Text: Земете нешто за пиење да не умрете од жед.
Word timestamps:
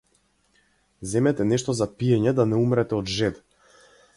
Земете 1.11 1.47
нешто 1.51 1.75
за 1.81 1.87
пиење 1.99 2.33
да 2.41 2.47
не 2.55 2.63
умрете 2.65 2.99
од 3.01 3.15
жед. 3.19 3.39